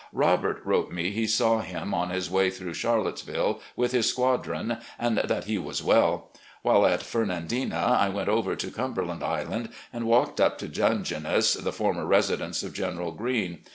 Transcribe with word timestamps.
Robert 0.13 0.65
wrote 0.65 0.91
me 0.91 1.11
he 1.11 1.27
saw 1.27 1.59
him 1.61 1.93
on 1.93 2.09
his 2.09 2.27
way 2.27 2.49
through 2.49 2.73
Charlottesville 2.73 3.61
with 3.75 3.91
his 3.91 4.09
squadron, 4.09 4.79
and 4.97 5.19
that 5.19 5.43
he 5.43 5.59
was 5.59 5.83
well. 5.83 6.31
While 6.63 6.87
at 6.87 7.01
Femandina 7.03 7.99
I 7.99 8.09
went 8.09 8.27
over 8.27 8.55
to 8.55 8.71
Cumber 8.71 9.05
land 9.05 9.21
Island 9.21 9.69
and 9.93 10.05
walked 10.07 10.41
up 10.41 10.57
to 10.57 10.67
'Dungeness,' 10.67 11.53
the 11.53 11.71
former 11.71 12.07
residence 12.07 12.63
of 12.63 12.73
General 12.73 13.11
Green. 13.11 13.59